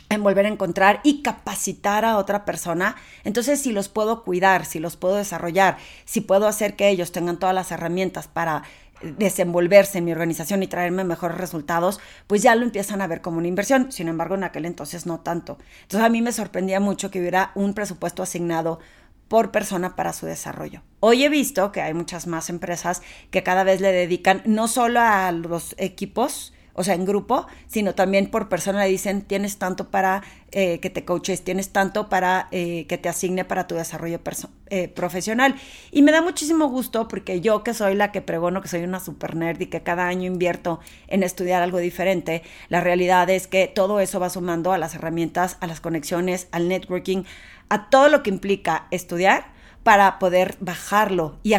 en 0.09 0.23
volver 0.23 0.45
a 0.45 0.49
encontrar 0.49 1.01
y 1.03 1.21
capacitar 1.21 2.03
a 2.03 2.17
otra 2.17 2.43
persona. 2.43 2.95
Entonces, 3.23 3.61
si 3.61 3.71
los 3.71 3.89
puedo 3.89 4.23
cuidar, 4.23 4.65
si 4.65 4.79
los 4.79 4.97
puedo 4.97 5.15
desarrollar, 5.15 5.77
si 6.05 6.21
puedo 6.21 6.47
hacer 6.47 6.75
que 6.75 6.89
ellos 6.89 7.11
tengan 7.11 7.37
todas 7.37 7.53
las 7.53 7.71
herramientas 7.71 8.27
para 8.27 8.63
desenvolverse 9.01 9.97
en 9.97 10.05
mi 10.05 10.11
organización 10.11 10.63
y 10.63 10.67
traerme 10.67 11.03
mejores 11.03 11.37
resultados, 11.37 11.99
pues 12.27 12.41
ya 12.41 12.55
lo 12.55 12.63
empiezan 12.63 13.01
a 13.01 13.07
ver 13.07 13.21
como 13.21 13.37
una 13.37 13.47
inversión. 13.47 13.91
Sin 13.91 14.07
embargo, 14.07 14.35
en 14.35 14.43
aquel 14.43 14.65
entonces 14.65 15.05
no 15.05 15.19
tanto. 15.19 15.57
Entonces 15.83 16.05
a 16.05 16.09
mí 16.09 16.21
me 16.21 16.31
sorprendía 16.31 16.79
mucho 16.79 17.11
que 17.11 17.19
hubiera 17.19 17.51
un 17.55 17.73
presupuesto 17.73 18.23
asignado 18.23 18.79
por 19.27 19.51
persona 19.51 19.95
para 19.95 20.11
su 20.11 20.25
desarrollo. 20.25 20.81
Hoy 20.99 21.23
he 21.23 21.29
visto 21.29 21.71
que 21.71 21.81
hay 21.81 21.93
muchas 21.93 22.27
más 22.27 22.49
empresas 22.49 23.01
que 23.31 23.43
cada 23.43 23.63
vez 23.63 23.79
le 23.79 23.91
dedican 23.91 24.41
no 24.45 24.67
solo 24.67 24.99
a 24.99 25.31
los 25.31 25.75
equipos, 25.77 26.51
o 26.79 26.83
sea, 26.85 26.95
en 26.95 27.03
grupo, 27.03 27.45
sino 27.67 27.93
también 27.93 28.31
por 28.31 28.47
persona 28.47 28.85
le 28.85 28.89
dicen, 28.89 29.21
tienes 29.21 29.57
tanto 29.57 29.89
para 29.91 30.23
eh, 30.53 30.79
que 30.79 30.89
te 30.89 31.03
coaches, 31.03 31.43
tienes 31.43 31.71
tanto 31.71 32.07
para 32.07 32.47
eh, 32.51 32.85
que 32.87 32.97
te 32.97 33.09
asigne 33.09 33.43
para 33.43 33.67
tu 33.67 33.75
desarrollo 33.75 34.21
eh, 34.69 34.87
profesional. 34.87 35.55
Y 35.91 36.03
me 36.03 36.13
da 36.13 36.21
muchísimo 36.21 36.69
gusto 36.69 37.09
porque 37.09 37.41
yo 37.41 37.65
que 37.65 37.73
soy 37.73 37.95
la 37.95 38.13
que 38.13 38.21
pregono 38.21 38.61
que 38.61 38.69
soy 38.69 38.83
una 38.83 39.01
super 39.01 39.35
nerd 39.35 39.59
y 39.59 39.65
que 39.65 39.83
cada 39.83 40.07
año 40.07 40.27
invierto 40.27 40.79
en 41.07 41.23
estudiar 41.23 41.61
algo 41.61 41.79
diferente, 41.79 42.43
la 42.69 42.79
realidad 42.79 43.29
es 43.29 43.47
que 43.47 43.67
todo 43.67 43.99
eso 43.99 44.21
va 44.21 44.29
sumando 44.29 44.71
a 44.71 44.77
las 44.77 44.95
herramientas, 44.95 45.57
a 45.59 45.67
las 45.67 45.81
conexiones, 45.81 46.47
al 46.53 46.69
networking, 46.69 47.23
a 47.67 47.89
todo 47.89 48.07
lo 48.07 48.23
que 48.23 48.29
implica 48.29 48.87
estudiar 48.89 49.51
para 49.83 50.17
poder 50.17 50.55
bajarlo 50.61 51.39
y 51.43 51.55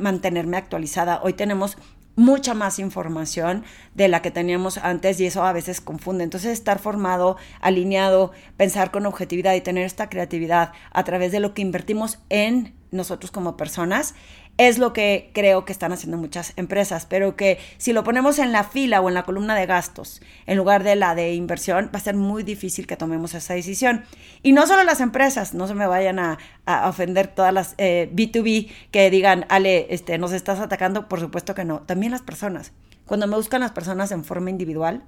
mantenerme 0.00 0.56
actualizada. 0.56 1.20
Hoy 1.22 1.34
tenemos 1.34 1.76
mucha 2.16 2.54
más 2.54 2.78
información 2.78 3.64
de 3.94 4.08
la 4.08 4.22
que 4.22 4.30
teníamos 4.30 4.78
antes 4.78 5.18
y 5.20 5.26
eso 5.26 5.44
a 5.44 5.52
veces 5.52 5.80
confunde. 5.80 6.24
Entonces 6.24 6.52
estar 6.52 6.78
formado, 6.78 7.36
alineado, 7.60 8.32
pensar 8.56 8.90
con 8.90 9.06
objetividad 9.06 9.54
y 9.54 9.60
tener 9.60 9.84
esta 9.84 10.08
creatividad 10.08 10.72
a 10.92 11.04
través 11.04 11.32
de 11.32 11.40
lo 11.40 11.54
que 11.54 11.62
invertimos 11.62 12.18
en 12.28 12.74
nosotros 12.90 13.30
como 13.30 13.56
personas 13.56 14.14
es 14.58 14.78
lo 14.78 14.92
que 14.92 15.30
creo 15.32 15.64
que 15.64 15.72
están 15.72 15.92
haciendo 15.92 16.18
muchas 16.18 16.52
empresas, 16.56 17.06
pero 17.06 17.36
que 17.36 17.58
si 17.78 17.92
lo 17.92 18.04
ponemos 18.04 18.38
en 18.38 18.52
la 18.52 18.64
fila 18.64 19.00
o 19.00 19.08
en 19.08 19.14
la 19.14 19.22
columna 19.22 19.54
de 19.54 19.66
gastos 19.66 20.20
en 20.46 20.58
lugar 20.58 20.84
de 20.84 20.94
la 20.94 21.14
de 21.14 21.34
inversión, 21.34 21.90
va 21.92 21.98
a 21.98 22.02
ser 22.02 22.16
muy 22.16 22.42
difícil 22.42 22.86
que 22.86 22.96
tomemos 22.96 23.34
esa 23.34 23.54
decisión. 23.54 24.04
Y 24.42 24.52
no 24.52 24.66
solo 24.66 24.84
las 24.84 25.00
empresas, 25.00 25.54
no 25.54 25.66
se 25.66 25.74
me 25.74 25.86
vayan 25.86 26.18
a, 26.18 26.38
ofender 26.86 27.26
todas 27.28 27.52
las 27.52 27.76
B2B 27.76 28.66
eh, 28.68 28.72
que 28.90 29.10
digan, 29.10 29.46
Ale, 29.48 29.86
este, 29.90 30.18
nos 30.18 30.32
estás 30.32 30.60
atacando, 30.60 31.08
por 31.08 31.20
supuesto 31.20 31.54
que 31.54 31.64
no, 31.64 31.80
también 31.80 32.12
las 32.12 32.22
personas. 32.22 32.72
Cuando 33.06 33.26
me 33.26 33.36
buscan 33.36 33.60
las 33.60 33.72
personas 33.72 34.12
en 34.12 34.24
forma 34.24 34.50
individual, 34.50 35.04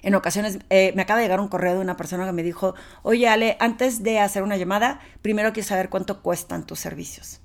En 0.00 0.14
ocasiones 0.14 0.60
eh, 0.70 0.92
me 0.94 1.02
acaba 1.02 1.18
de 1.18 1.24
llegar 1.24 1.40
un 1.40 1.48
correo 1.48 1.74
de 1.74 1.80
una 1.80 1.96
persona 1.96 2.24
que 2.24 2.32
me 2.32 2.44
dijo, 2.44 2.74
oye 3.02 3.28
Ale, 3.28 3.56
antes 3.58 4.04
de 4.04 4.20
hacer 4.20 4.44
una 4.44 4.56
llamada, 4.56 5.00
primero 5.22 5.52
quiero 5.52 5.68
saber 5.68 5.88
cuánto 5.88 6.22
cuestan 6.22 6.64
tus 6.64 6.78
servicios. 6.78 7.40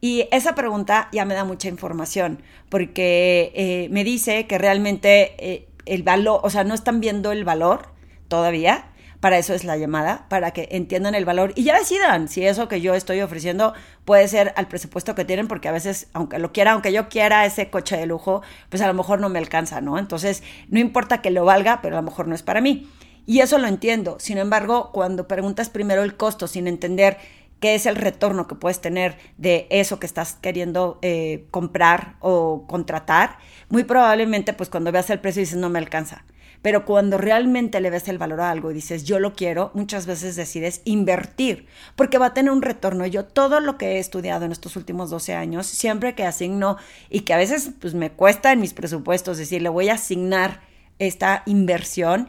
Y 0.00 0.28
esa 0.30 0.54
pregunta 0.54 1.08
ya 1.12 1.24
me 1.24 1.34
da 1.34 1.44
mucha 1.44 1.68
información, 1.68 2.42
porque 2.68 3.52
eh, 3.54 3.88
me 3.90 4.04
dice 4.04 4.46
que 4.46 4.56
realmente 4.56 5.34
eh, 5.38 5.68
el 5.84 6.02
valor, 6.02 6.40
o 6.42 6.50
sea, 6.50 6.64
no 6.64 6.74
están 6.74 7.00
viendo 7.00 7.32
el 7.32 7.44
valor 7.44 7.88
todavía, 8.28 8.86
para 9.20 9.36
eso 9.36 9.52
es 9.52 9.64
la 9.64 9.76
llamada, 9.76 10.26
para 10.30 10.52
que 10.52 10.68
entiendan 10.72 11.14
el 11.14 11.26
valor 11.26 11.52
y 11.54 11.64
ya 11.64 11.78
decidan 11.78 12.28
si 12.28 12.46
eso 12.46 12.68
que 12.68 12.80
yo 12.80 12.94
estoy 12.94 13.20
ofreciendo 13.20 13.74
puede 14.06 14.26
ser 14.28 14.54
al 14.56 14.66
presupuesto 14.66 15.14
que 15.14 15.26
tienen, 15.26 15.46
porque 15.46 15.68
a 15.68 15.72
veces, 15.72 16.08
aunque 16.14 16.38
lo 16.38 16.52
quiera, 16.52 16.72
aunque 16.72 16.92
yo 16.92 17.10
quiera 17.10 17.44
ese 17.44 17.68
coche 17.68 17.98
de 17.98 18.06
lujo, 18.06 18.40
pues 18.70 18.80
a 18.80 18.86
lo 18.86 18.94
mejor 18.94 19.20
no 19.20 19.28
me 19.28 19.38
alcanza, 19.38 19.82
¿no? 19.82 19.98
Entonces, 19.98 20.42
no 20.68 20.80
importa 20.80 21.20
que 21.20 21.30
lo 21.30 21.44
valga, 21.44 21.80
pero 21.82 21.98
a 21.98 22.00
lo 22.00 22.06
mejor 22.06 22.26
no 22.28 22.34
es 22.34 22.42
para 22.42 22.62
mí. 22.62 22.88
Y 23.26 23.40
eso 23.40 23.58
lo 23.58 23.68
entiendo. 23.68 24.16
Sin 24.18 24.38
embargo, 24.38 24.90
cuando 24.92 25.28
preguntas 25.28 25.68
primero 25.68 26.02
el 26.02 26.16
costo 26.16 26.48
sin 26.48 26.66
entender 26.66 27.18
qué 27.60 27.74
es 27.74 27.86
el 27.86 27.96
retorno 27.96 28.46
que 28.46 28.54
puedes 28.54 28.80
tener 28.80 29.16
de 29.36 29.66
eso 29.70 30.00
que 30.00 30.06
estás 30.06 30.34
queriendo 30.34 30.98
eh, 31.02 31.46
comprar 31.50 32.16
o 32.20 32.64
contratar, 32.66 33.38
muy 33.68 33.84
probablemente 33.84 34.52
pues 34.52 34.70
cuando 34.70 34.90
veas 34.92 35.10
el 35.10 35.20
precio 35.20 35.40
dices 35.40 35.58
no 35.58 35.68
me 35.68 35.78
alcanza. 35.78 36.24
Pero 36.62 36.84
cuando 36.84 37.16
realmente 37.16 37.80
le 37.80 37.88
ves 37.88 38.08
el 38.08 38.18
valor 38.18 38.42
a 38.42 38.50
algo 38.50 38.70
y 38.70 38.74
dices, 38.74 39.04
yo 39.04 39.18
lo 39.18 39.32
quiero, 39.34 39.70
muchas 39.72 40.04
veces 40.04 40.36
decides 40.36 40.82
invertir, 40.84 41.66
porque 41.96 42.18
va 42.18 42.26
a 42.26 42.34
tener 42.34 42.52
un 42.52 42.60
retorno. 42.60 43.06
Yo 43.06 43.24
todo 43.24 43.60
lo 43.60 43.78
que 43.78 43.92
he 43.92 43.98
estudiado 43.98 44.44
en 44.44 44.52
estos 44.52 44.76
últimos 44.76 45.08
12 45.08 45.34
años, 45.34 45.66
siempre 45.66 46.14
que 46.14 46.26
asigno 46.26 46.76
y 47.08 47.20
que 47.20 47.32
a 47.32 47.38
veces 47.38 47.70
pues 47.80 47.94
me 47.94 48.10
cuesta 48.10 48.52
en 48.52 48.60
mis 48.60 48.74
presupuestos 48.74 49.38
decir, 49.38 49.62
le 49.62 49.70
voy 49.70 49.88
a 49.88 49.94
asignar 49.94 50.60
esta 51.00 51.42
inversión 51.46 52.28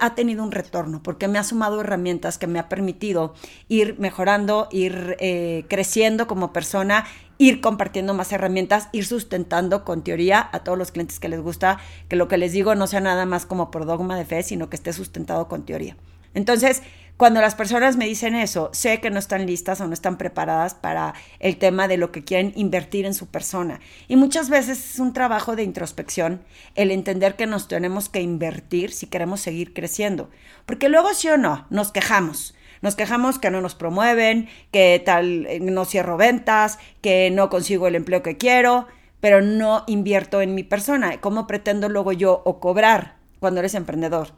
ha 0.00 0.14
tenido 0.14 0.42
un 0.42 0.50
retorno 0.50 1.02
porque 1.02 1.28
me 1.28 1.38
ha 1.38 1.44
sumado 1.44 1.80
herramientas 1.80 2.38
que 2.38 2.46
me 2.46 2.58
ha 2.58 2.68
permitido 2.68 3.34
ir 3.68 3.96
mejorando, 3.98 4.68
ir 4.72 5.16
eh, 5.20 5.66
creciendo 5.68 6.26
como 6.26 6.52
persona, 6.52 7.04
ir 7.38 7.60
compartiendo 7.60 8.14
más 8.14 8.32
herramientas, 8.32 8.88
ir 8.92 9.06
sustentando 9.06 9.84
con 9.84 10.02
teoría 10.02 10.48
a 10.50 10.60
todos 10.60 10.78
los 10.78 10.92
clientes 10.92 11.20
que 11.20 11.28
les 11.28 11.40
gusta 11.40 11.78
que 12.08 12.16
lo 12.16 12.26
que 12.26 12.38
les 12.38 12.52
digo 12.52 12.74
no 12.74 12.86
sea 12.86 13.00
nada 13.00 13.26
más 13.26 13.44
como 13.44 13.70
por 13.70 13.84
dogma 13.84 14.16
de 14.16 14.24
fe, 14.24 14.42
sino 14.42 14.70
que 14.70 14.76
esté 14.76 14.92
sustentado 14.94 15.46
con 15.46 15.66
teoría. 15.66 15.96
Entonces, 16.36 16.82
cuando 17.16 17.40
las 17.40 17.54
personas 17.54 17.96
me 17.96 18.04
dicen 18.04 18.34
eso, 18.34 18.68
sé 18.74 19.00
que 19.00 19.08
no 19.08 19.18
están 19.18 19.46
listas 19.46 19.80
o 19.80 19.86
no 19.86 19.94
están 19.94 20.18
preparadas 20.18 20.74
para 20.74 21.14
el 21.40 21.56
tema 21.56 21.88
de 21.88 21.96
lo 21.96 22.12
que 22.12 22.24
quieren 22.24 22.52
invertir 22.56 23.06
en 23.06 23.14
su 23.14 23.28
persona. 23.28 23.80
Y 24.06 24.16
muchas 24.16 24.50
veces 24.50 24.92
es 24.92 24.98
un 24.98 25.14
trabajo 25.14 25.56
de 25.56 25.62
introspección 25.62 26.42
el 26.74 26.90
entender 26.90 27.34
que 27.34 27.46
nos 27.46 27.68
tenemos 27.68 28.10
que 28.10 28.20
invertir 28.20 28.92
si 28.92 29.06
queremos 29.06 29.40
seguir 29.40 29.72
creciendo. 29.72 30.28
Porque 30.66 30.90
luego 30.90 31.14
sí 31.14 31.28
o 31.28 31.38
no, 31.38 31.66
nos 31.70 31.90
quejamos. 31.90 32.54
Nos 32.82 32.96
quejamos 32.96 33.38
que 33.38 33.50
no 33.50 33.62
nos 33.62 33.74
promueven, 33.74 34.50
que 34.70 35.02
tal 35.02 35.46
eh, 35.46 35.58
no 35.60 35.86
cierro 35.86 36.18
ventas, 36.18 36.78
que 37.00 37.30
no 37.30 37.48
consigo 37.48 37.86
el 37.86 37.94
empleo 37.94 38.22
que 38.22 38.36
quiero, 38.36 38.88
pero 39.20 39.40
no 39.40 39.84
invierto 39.86 40.42
en 40.42 40.54
mi 40.54 40.64
persona. 40.64 41.18
¿Cómo 41.22 41.46
pretendo 41.46 41.88
luego 41.88 42.12
yo 42.12 42.42
o 42.44 42.60
cobrar 42.60 43.16
cuando 43.40 43.60
eres 43.60 43.74
emprendedor? 43.74 44.34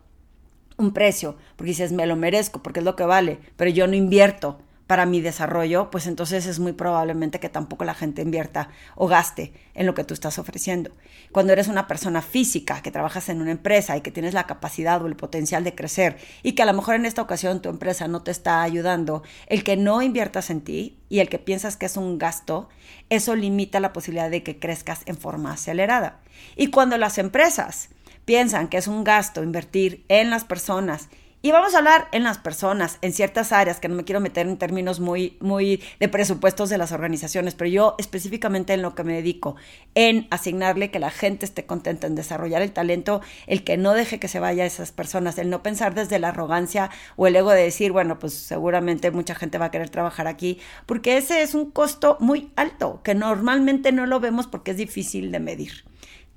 Un 0.79 0.93
precio, 0.93 1.37
porque 1.57 1.71
dices, 1.71 1.93
me 1.93 2.07
lo 2.07 2.17
merezco, 2.17 2.63
porque 2.63 2.81
es 2.81 2.85
lo 2.85 2.97
que 2.97 3.05
vale, 3.05 3.39
pero 3.57 3.71
yo 3.71 3.87
no 3.87 3.95
invierto 3.95 4.59
para 4.89 5.05
mi 5.05 5.21
desarrollo, 5.21 5.91
pues 5.91 6.07
entonces 6.07 6.47
es 6.47 6.61
muy 6.61 6.73
probablemente 6.73 7.41
que 7.41 7.51
tampoco 7.51 7.85
la 7.85 7.93
gente 7.93 8.23
invierta 8.23 8.71
o 8.97 9.07
gaste 9.07 9.53
en 9.75 9.85
lo 9.85 9.93
que 9.95 10.03
tú 10.03 10.15
estás 10.15 10.39
ofreciendo. 10.39 10.93
Cuando 11.31 11.53
eres 11.53 11.69
una 11.69 11.87
persona 11.87 12.23
física, 12.23 12.81
que 12.81 12.91
trabajas 12.91 13.29
en 13.29 13.43
una 13.43 13.51
empresa 13.51 13.99
y 13.99 14.01
que 14.01 14.11
tienes 14.11 14.33
la 14.33 14.47
capacidad 14.47 15.03
o 15.03 15.07
el 15.07 15.15
potencial 15.15 15.63
de 15.63 15.75
crecer 15.75 16.17
y 16.43 16.53
que 16.53 16.63
a 16.63 16.67
lo 16.67 16.73
mejor 16.73 16.95
en 16.95 17.05
esta 17.05 17.21
ocasión 17.21 17.61
tu 17.61 17.69
empresa 17.69 18.09
no 18.09 18.23
te 18.23 18.31
está 18.31 18.63
ayudando, 18.63 19.23
el 19.49 19.63
que 19.63 19.77
no 19.77 20.01
inviertas 20.01 20.49
en 20.49 20.63
ti 20.63 20.99
y 21.11 21.19
el 21.19 21.29
que 21.29 21.39
piensas 21.39 21.77
que 21.77 21.85
es 21.85 21.99
un 21.99 22.17
gasto, 22.17 22.71
eso 23.11 23.37
limita 23.37 23.81
la 23.81 23.93
posibilidad 23.93 24.31
de 24.31 24.43
que 24.43 24.59
crezcas 24.59 25.03
en 25.05 25.19
forma 25.19 25.53
acelerada. 25.53 26.21
Y 26.57 26.69
cuando 26.69 26.97
las 26.97 27.19
empresas 27.19 27.91
piensan 28.29 28.69
que 28.69 28.77
es 28.77 28.89
un 28.89 29.05
gasto 29.05 29.43
invertir 29.43 30.05
en 30.09 30.29
las 30.29 30.45
personas. 30.45 31.09
Y 31.41 31.51
vamos 31.51 31.75
a 31.75 31.79
hablar 31.79 32.09
en 32.13 32.25
las 32.25 32.37
personas, 32.37 32.99
en 33.01 33.15
ciertas 33.15 33.53
áreas, 33.53 33.81
que 33.81 33.89
no 33.89 33.95
me 33.95 34.05
quiero 34.05 34.21
meter 34.21 34.47
en 34.47 34.59
términos 34.59 35.01
muy, 35.01 35.39
muy 35.41 35.83
de 35.99 36.09
presupuestos 36.11 36.69
de 36.69 36.77
las 36.77 36.93
organizaciones, 36.93 37.55
pero 37.55 37.71
yo 37.71 37.95
específicamente 37.97 38.75
en 38.75 38.83
lo 38.83 38.95
que 38.95 39.03
me 39.03 39.15
dedico, 39.15 39.57
en 39.95 40.29
asignarle 40.31 40.91
que 40.91 40.99
la 40.99 41.11
gente 41.11 41.47
esté 41.47 41.65
contenta 41.65 42.07
en 42.07 42.17
desarrollar 42.17 42.61
el 42.61 42.73
talento, 42.73 43.23
el 43.47 43.65
que 43.65 43.79
no 43.79 43.95
deje 43.95 44.21
que 44.21 44.29
se 44.29 44.41
vaya 44.41 44.67
esas 44.67 44.93
personas, 44.93 45.39
el 45.39 45.49
no 45.49 45.63
pensar 45.63 45.95
desde 45.95 46.19
la 46.19 46.29
arrogancia 46.29 46.91
o 47.17 47.27
el 47.27 47.37
ego 47.37 47.53
de 47.53 47.63
decir, 47.63 47.93
bueno, 47.93 48.19
pues 48.19 48.35
seguramente 48.35 49.11
mucha 49.11 49.35
gente 49.35 49.57
va 49.57 49.67
a 49.67 49.71
querer 49.71 49.89
trabajar 49.89 50.27
aquí, 50.27 50.59
porque 50.85 51.17
ese 51.17 51.41
es 51.41 51.55
un 51.55 51.71
costo 51.71 52.19
muy 52.21 52.53
alto, 52.57 53.01
que 53.03 53.15
normalmente 53.15 53.91
no 53.91 54.05
lo 54.05 54.21
vemos 54.21 54.47
porque 54.47 54.73
es 54.73 54.77
difícil 54.77 55.33
de 55.33 55.41
medir 55.41 55.85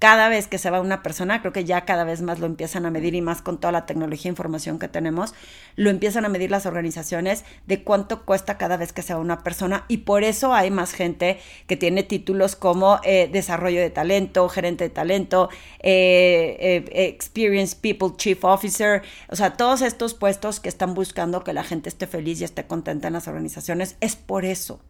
cada 0.01 0.29
vez 0.29 0.47
que 0.47 0.57
se 0.57 0.71
va 0.71 0.81
una 0.81 1.03
persona, 1.03 1.41
creo 1.41 1.53
que 1.53 1.63
ya 1.63 1.85
cada 1.85 2.03
vez 2.03 2.23
más 2.23 2.39
lo 2.39 2.47
empiezan 2.47 2.87
a 2.87 2.89
medir 2.89 3.13
y 3.13 3.21
más 3.21 3.43
con 3.43 3.59
toda 3.59 3.71
la 3.71 3.85
tecnología 3.85 4.29
e 4.29 4.33
información 4.33 4.79
que 4.79 4.87
tenemos, 4.87 5.35
lo 5.75 5.91
empiezan 5.91 6.25
a 6.25 6.29
medir 6.29 6.49
las 6.49 6.65
organizaciones 6.65 7.45
de 7.67 7.83
cuánto 7.83 8.25
cuesta 8.25 8.57
cada 8.57 8.77
vez 8.77 8.93
que 8.93 9.03
se 9.03 9.13
va 9.13 9.19
una 9.19 9.43
persona. 9.43 9.85
Y 9.89 9.97
por 9.97 10.23
eso 10.23 10.55
hay 10.55 10.71
más 10.71 10.93
gente 10.93 11.39
que 11.67 11.77
tiene 11.77 12.01
títulos 12.01 12.55
como 12.55 12.99
eh, 13.03 13.29
desarrollo 13.31 13.79
de 13.79 13.91
talento, 13.91 14.49
gerente 14.49 14.85
de 14.85 14.89
talento, 14.89 15.49
eh, 15.81 16.83
eh, 16.91 17.07
Experience 17.09 17.77
People 17.79 18.17
Chief 18.17 18.43
Officer, 18.43 19.03
o 19.29 19.35
sea, 19.35 19.55
todos 19.55 19.83
estos 19.83 20.15
puestos 20.15 20.59
que 20.59 20.69
están 20.69 20.95
buscando 20.95 21.43
que 21.43 21.53
la 21.53 21.63
gente 21.63 21.89
esté 21.89 22.07
feliz 22.07 22.41
y 22.41 22.43
esté 22.43 22.65
contenta 22.65 23.05
en 23.05 23.13
las 23.13 23.27
organizaciones, 23.27 23.97
es 24.01 24.15
por 24.15 24.45
eso 24.45 24.81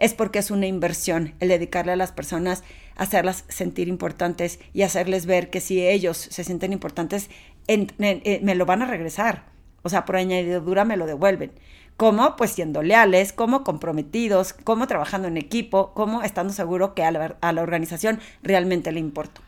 es 0.00 0.14
porque 0.14 0.40
es 0.40 0.50
una 0.50 0.66
inversión 0.66 1.34
el 1.38 1.50
dedicarle 1.50 1.92
a 1.92 1.96
las 1.96 2.10
personas, 2.10 2.64
hacerlas 2.96 3.44
sentir 3.48 3.86
importantes 3.86 4.58
y 4.72 4.82
hacerles 4.82 5.26
ver 5.26 5.50
que 5.50 5.60
si 5.60 5.86
ellos 5.86 6.16
se 6.16 6.42
sienten 6.42 6.72
importantes, 6.72 7.30
eh, 7.68 8.40
me 8.42 8.54
lo 8.56 8.66
van 8.66 8.82
a 8.82 8.86
regresar. 8.86 9.44
O 9.82 9.88
sea, 9.88 10.04
por 10.04 10.16
añadidura 10.16 10.84
me 10.84 10.96
lo 10.96 11.06
devuelven. 11.06 11.52
¿Cómo? 11.96 12.34
Pues 12.36 12.52
siendo 12.52 12.82
leales, 12.82 13.34
como 13.34 13.62
comprometidos, 13.62 14.54
como 14.54 14.86
trabajando 14.86 15.28
en 15.28 15.36
equipo, 15.36 15.92
como 15.92 16.22
estando 16.22 16.52
seguro 16.52 16.94
que 16.94 17.04
a 17.04 17.10
la, 17.10 17.36
a 17.40 17.52
la 17.52 17.62
organización 17.62 18.20
realmente 18.42 18.90
le 18.92 19.00
importo. 19.00 19.42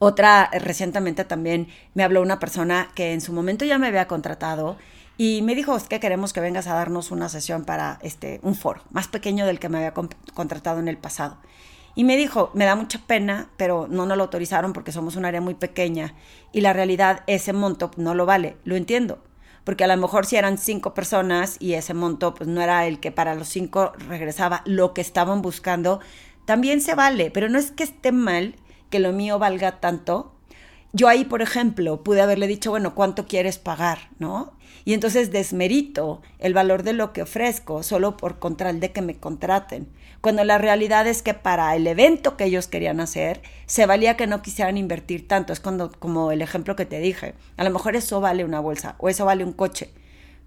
Otra, 0.00 0.50
recientemente 0.52 1.24
también 1.24 1.68
me 1.94 2.02
habló 2.02 2.22
una 2.22 2.40
persona 2.40 2.88
que 2.94 3.12
en 3.12 3.20
su 3.20 3.32
momento 3.32 3.64
ya 3.64 3.78
me 3.78 3.86
había 3.86 4.08
contratado 4.08 4.76
y 5.20 5.42
me 5.42 5.56
dijo, 5.56 5.76
es 5.76 5.88
que 5.88 5.98
queremos 5.98 6.32
que 6.32 6.40
vengas 6.40 6.68
a 6.68 6.74
darnos 6.74 7.10
una 7.10 7.28
sesión 7.28 7.64
para 7.64 7.98
este, 8.02 8.38
un 8.44 8.54
foro, 8.54 8.82
más 8.90 9.08
pequeño 9.08 9.46
del 9.46 9.58
que 9.58 9.68
me 9.68 9.78
había 9.78 9.92
contratado 9.92 10.78
en 10.78 10.86
el 10.86 10.96
pasado. 10.96 11.38
Y 11.96 12.04
me 12.04 12.16
dijo, 12.16 12.52
me 12.54 12.64
da 12.64 12.76
mucha 12.76 13.00
pena, 13.00 13.50
pero 13.56 13.88
no 13.90 14.06
nos 14.06 14.16
lo 14.16 14.22
autorizaron 14.22 14.72
porque 14.72 14.92
somos 14.92 15.16
un 15.16 15.24
área 15.24 15.40
muy 15.40 15.54
pequeña 15.54 16.14
y 16.52 16.60
la 16.60 16.72
realidad 16.72 17.24
ese 17.26 17.52
monto 17.52 17.90
no 17.96 18.14
lo 18.14 18.26
vale, 18.26 18.58
lo 18.62 18.76
entiendo. 18.76 19.18
Porque 19.64 19.82
a 19.82 19.88
lo 19.88 19.96
mejor 19.96 20.24
si 20.24 20.36
eran 20.36 20.56
cinco 20.56 20.94
personas 20.94 21.56
y 21.58 21.74
ese 21.74 21.94
monto 21.94 22.34
pues 22.34 22.48
no 22.48 22.60
era 22.60 22.86
el 22.86 23.00
que 23.00 23.10
para 23.10 23.34
los 23.34 23.48
cinco 23.48 23.94
regresaba 24.08 24.62
lo 24.66 24.94
que 24.94 25.00
estaban 25.00 25.42
buscando, 25.42 25.98
también 26.44 26.80
se 26.80 26.94
vale, 26.94 27.32
pero 27.32 27.48
no 27.48 27.58
es 27.58 27.72
que 27.72 27.82
esté 27.82 28.12
mal 28.12 28.54
que 28.88 29.00
lo 29.00 29.12
mío 29.12 29.40
valga 29.40 29.80
tanto. 29.80 30.36
Yo 30.92 31.08
ahí, 31.08 31.24
por 31.24 31.42
ejemplo, 31.42 32.04
pude 32.04 32.22
haberle 32.22 32.46
dicho, 32.46 32.70
bueno, 32.70 32.94
¿cuánto 32.94 33.26
quieres 33.26 33.58
pagar? 33.58 34.10
¿No? 34.20 34.56
Y 34.88 34.94
entonces 34.94 35.30
desmerito 35.30 36.22
el 36.38 36.54
valor 36.54 36.82
de 36.82 36.94
lo 36.94 37.12
que 37.12 37.20
ofrezco 37.20 37.82
solo 37.82 38.16
por 38.16 38.38
contral 38.38 38.80
de 38.80 38.90
que 38.90 39.02
me 39.02 39.16
contraten. 39.16 39.86
Cuando 40.22 40.44
la 40.44 40.56
realidad 40.56 41.06
es 41.06 41.20
que 41.20 41.34
para 41.34 41.76
el 41.76 41.86
evento 41.86 42.38
que 42.38 42.44
ellos 42.44 42.68
querían 42.68 42.98
hacer, 42.98 43.42
se 43.66 43.84
valía 43.84 44.16
que 44.16 44.26
no 44.26 44.40
quisieran 44.40 44.78
invertir 44.78 45.28
tanto. 45.28 45.52
Es 45.52 45.60
cuando, 45.60 45.92
como 45.92 46.32
el 46.32 46.40
ejemplo 46.40 46.74
que 46.74 46.86
te 46.86 47.00
dije. 47.00 47.34
A 47.58 47.64
lo 47.64 47.70
mejor 47.70 47.96
eso 47.96 48.22
vale 48.22 48.46
una 48.46 48.60
bolsa 48.60 48.94
o 48.96 49.10
eso 49.10 49.26
vale 49.26 49.44
un 49.44 49.52
coche. 49.52 49.90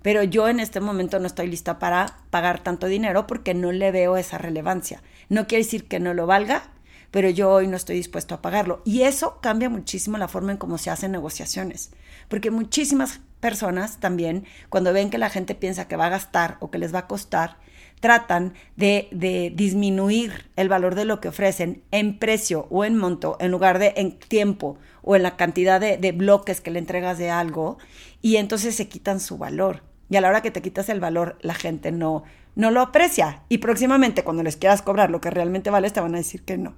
Pero 0.02 0.24
yo 0.24 0.48
en 0.48 0.60
este 0.60 0.80
momento 0.80 1.20
no 1.20 1.28
estoy 1.28 1.46
lista 1.46 1.78
para 1.78 2.18
pagar 2.32 2.64
tanto 2.64 2.88
dinero 2.88 3.28
porque 3.28 3.54
no 3.54 3.72
le 3.72 3.92
veo 3.92 4.18
esa 4.18 4.40
relevancia. 4.40 5.04
No 5.30 5.46
quiere 5.46 5.66
decir 5.66 5.88
que 5.88 6.00
no 6.00 6.16
lo 6.16 6.26
valga, 6.26 6.64
pero 7.12 7.30
yo 7.30 7.52
hoy 7.52 7.68
no 7.68 7.78
estoy 7.78 7.98
dispuesto 7.98 8.34
a 8.34 8.42
pagarlo. 8.42 8.82
Y 8.86 9.04
eso 9.04 9.38
cambia 9.40 9.70
muchísimo 9.70 10.18
la 10.18 10.28
forma 10.28 10.52
en 10.52 10.58
cómo 10.58 10.80
se 10.80 10.90
hacen 10.90 11.12
negociaciones, 11.12 11.92
porque 12.28 12.50
muchísimas 12.50 13.20
personas 13.42 14.00
también, 14.00 14.46
cuando 14.70 14.94
ven 14.94 15.10
que 15.10 15.18
la 15.18 15.30
gente 15.30 15.56
piensa 15.56 15.90
que 15.90 15.98
va 15.98 16.06
a 16.06 16.10
gastar 16.10 16.56
o 16.62 16.72
que 16.72 16.78
les 16.78 16.94
va 16.94 17.00
a 17.00 17.08
costar, 17.08 17.58
tratan 18.00 18.54
de, 18.78 19.10
de, 19.12 19.52
disminuir 19.54 20.50
el 20.56 20.70
valor 20.70 20.96
de 20.96 21.06
lo 21.06 21.20
que 21.20 21.28
ofrecen 21.28 21.84
en 21.92 22.18
precio 22.18 22.68
o 22.70 22.86
en 22.86 22.98
monto, 22.98 23.38
en 23.40 23.52
lugar 23.52 23.80
de 23.80 23.94
en 23.98 24.18
tiempo 24.18 24.78
o 25.02 25.16
en 25.16 25.24
la 25.24 25.36
cantidad 25.36 25.80
de, 25.80 25.98
de 25.98 26.12
bloques 26.12 26.62
que 26.62 26.72
le 26.72 26.80
entregas 26.80 27.18
de 27.18 27.30
algo, 27.30 27.78
y 28.22 28.38
entonces 28.38 28.76
se 28.76 28.88
quitan 28.88 29.20
su 29.20 29.38
valor. 29.38 29.84
Y 30.10 30.18
a 30.18 30.22
la 30.22 30.30
hora 30.30 30.42
que 30.42 30.52
te 30.52 30.62
quitas 30.62 30.90
el 30.90 31.00
valor, 31.00 31.38
la 31.42 31.54
gente 31.54 31.92
no, 31.92 32.24
no 32.56 32.72
lo 32.72 32.82
aprecia. 32.82 33.44
Y 33.50 33.60
próximamente, 33.60 34.24
cuando 34.24 34.44
les 34.44 34.58
quieras 34.58 34.82
cobrar 34.82 35.10
lo 35.10 35.22
que 35.22 35.30
realmente 35.30 35.70
vale, 35.70 35.90
te 35.90 36.02
van 36.02 36.16
a 36.16 36.20
decir 36.20 36.44
que 36.44 36.58
no. 36.58 36.76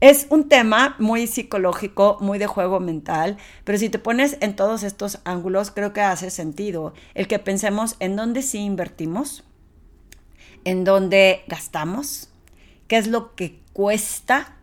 Es 0.00 0.26
un 0.28 0.50
tema 0.50 0.94
muy 0.98 1.26
psicológico, 1.26 2.18
muy 2.20 2.38
de 2.38 2.46
juego 2.46 2.80
mental, 2.80 3.38
pero 3.64 3.78
si 3.78 3.88
te 3.88 3.98
pones 3.98 4.36
en 4.40 4.54
todos 4.54 4.82
estos 4.82 5.20
ángulos, 5.24 5.70
creo 5.70 5.94
que 5.94 6.02
hace 6.02 6.28
sentido 6.28 6.92
el 7.14 7.26
que 7.26 7.38
pensemos 7.38 7.96
en 7.98 8.14
dónde 8.14 8.42
sí 8.42 8.58
invertimos, 8.58 9.42
en 10.64 10.84
dónde 10.84 11.44
gastamos, 11.48 12.28
qué 12.88 12.98
es 12.98 13.06
lo 13.06 13.34
que 13.34 13.58
cuesta, 13.72 14.58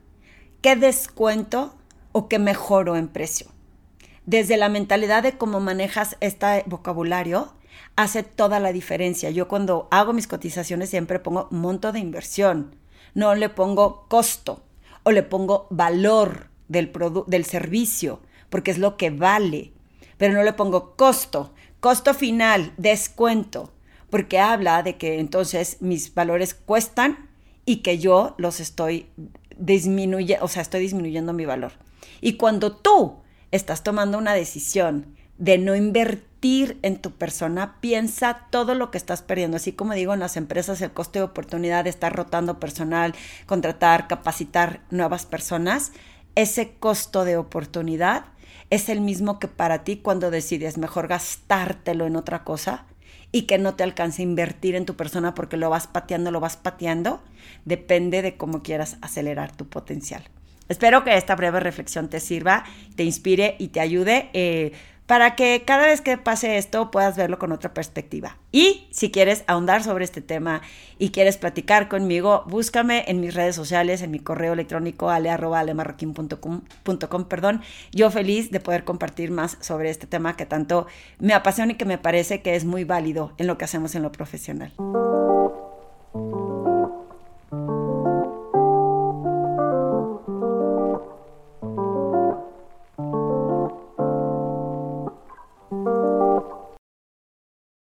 qué 0.61 0.75
descuento 0.75 1.73
o 2.11 2.29
qué 2.29 2.37
mejoro 2.37 2.95
en 2.95 3.07
precio. 3.07 3.47
Desde 4.27 4.55
la 4.55 4.69
mentalidad 4.69 5.23
de 5.23 5.35
cómo 5.35 5.59
manejas 5.59 6.15
este 6.19 6.63
vocabulario, 6.67 7.55
hace 7.95 8.21
toda 8.21 8.59
la 8.59 8.71
diferencia. 8.71 9.31
Yo 9.31 9.47
cuando 9.47 9.87
hago 9.89 10.13
mis 10.13 10.27
cotizaciones 10.27 10.91
siempre 10.91 11.17
pongo 11.17 11.47
monto 11.49 11.91
de 11.91 11.99
inversión, 11.99 12.75
no 13.15 13.33
le 13.33 13.49
pongo 13.49 14.05
costo 14.09 14.61
o 15.03 15.11
le 15.11 15.23
pongo 15.23 15.67
valor 15.69 16.49
del, 16.67 16.91
del 17.27 17.45
servicio, 17.45 18.21
porque 18.49 18.71
es 18.71 18.77
lo 18.77 18.97
que 18.97 19.09
vale, 19.09 19.73
pero 20.17 20.33
no 20.33 20.43
le 20.43 20.53
pongo 20.53 20.95
costo, 20.95 21.53
costo 21.79 22.13
final, 22.13 22.73
descuento, 22.77 23.73
porque 24.09 24.39
habla 24.39 24.83
de 24.83 24.97
que 24.97 25.19
entonces 25.19 25.77
mis 25.81 26.13
valores 26.13 26.53
cuestan 26.53 27.29
y 27.65 27.77
que 27.77 27.97
yo 27.97 28.35
los 28.37 28.59
estoy 28.59 29.07
disminuyendo, 29.57 30.45
o 30.45 30.47
sea, 30.47 30.61
estoy 30.61 30.81
disminuyendo 30.81 31.33
mi 31.33 31.45
valor. 31.45 31.73
Y 32.21 32.33
cuando 32.33 32.75
tú 32.75 33.17
estás 33.51 33.83
tomando 33.83 34.17
una 34.17 34.33
decisión 34.33 35.15
de 35.37 35.57
no 35.57 35.75
invertir 35.75 36.32
en 36.43 36.97
tu 36.97 37.11
persona, 37.11 37.77
piensa 37.79 38.47
todo 38.49 38.75
lo 38.75 38.91
que 38.91 38.97
estás 38.97 39.21
perdiendo. 39.21 39.55
Así 39.55 39.71
como 39.71 39.93
digo 39.93 40.13
en 40.13 40.19
las 40.19 40.35
empresas, 40.35 40.81
el 40.81 40.91
coste 40.91 41.19
de 41.19 41.25
oportunidad 41.25 41.85
de 41.85 41.89
estar 41.89 42.13
rotando 42.13 42.59
personal, 42.59 43.15
contratar, 43.45 44.07
capacitar 44.07 44.81
nuevas 44.89 45.25
personas, 45.25 45.93
ese 46.35 46.73
costo 46.73 47.23
de 47.23 47.37
oportunidad 47.37 48.25
es 48.69 48.89
el 48.89 48.99
mismo 48.99 49.39
que 49.39 49.47
para 49.47 49.85
ti 49.85 49.97
cuando 49.97 50.31
decides 50.31 50.77
mejor 50.77 51.07
gastártelo 51.07 52.07
en 52.07 52.17
otra 52.17 52.43
cosa 52.43 52.87
y 53.31 53.43
que 53.43 53.57
no 53.57 53.75
te 53.75 53.83
alcance 53.83 54.21
a 54.21 54.25
invertir 54.25 54.75
en 54.75 54.85
tu 54.85 54.95
persona 54.95 55.33
porque 55.35 55.55
lo 55.55 55.69
vas 55.69 55.87
pateando, 55.87 56.29
lo 56.29 56.41
vas 56.41 56.57
pateando, 56.57 57.21
depende 57.63 58.21
de 58.21 58.35
cómo 58.35 58.63
quieras 58.63 58.97
acelerar 59.01 59.55
tu 59.55 59.69
potencial. 59.69 60.23
Espero 60.67 61.03
que 61.03 61.15
esta 61.15 61.35
breve 61.35 61.59
reflexión 61.59 62.09
te 62.09 62.19
sirva, 62.19 62.63
te 62.95 63.03
inspire 63.03 63.55
y 63.59 63.69
te 63.69 63.79
ayude. 63.79 64.29
Eh, 64.33 64.71
para 65.05 65.35
que 65.35 65.63
cada 65.65 65.87
vez 65.87 66.01
que 66.01 66.17
pase 66.17 66.57
esto 66.57 66.91
puedas 66.91 67.17
verlo 67.17 67.39
con 67.39 67.51
otra 67.51 67.73
perspectiva. 67.73 68.37
Y 68.51 68.87
si 68.91 69.11
quieres 69.11 69.43
ahondar 69.47 69.83
sobre 69.83 70.05
este 70.05 70.21
tema 70.21 70.61
y 70.97 71.09
quieres 71.09 71.37
platicar 71.37 71.89
conmigo, 71.89 72.43
búscame 72.47 73.03
en 73.07 73.19
mis 73.19 73.33
redes 73.33 73.55
sociales, 73.55 74.01
en 74.01 74.11
mi 74.11 74.19
correo 74.19 74.53
electrónico 74.53 75.09
ale.alemarroquín.com, 75.09 77.25
perdón. 77.27 77.61
Yo 77.91 78.11
feliz 78.11 78.51
de 78.51 78.59
poder 78.59 78.83
compartir 78.83 79.31
más 79.31 79.57
sobre 79.59 79.89
este 79.89 80.07
tema 80.07 80.35
que 80.35 80.45
tanto 80.45 80.87
me 81.19 81.33
apasiona 81.33 81.73
y 81.73 81.75
que 81.75 81.85
me 81.85 81.97
parece 81.97 82.41
que 82.41 82.55
es 82.55 82.65
muy 82.65 82.83
válido 82.83 83.33
en 83.37 83.47
lo 83.47 83.57
que 83.57 83.65
hacemos 83.65 83.95
en 83.95 84.03
lo 84.03 84.11
profesional. 84.11 84.71